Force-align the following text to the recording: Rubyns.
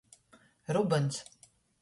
Rubyns. 0.75 1.21